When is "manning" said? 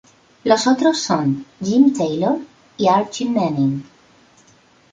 3.29-3.83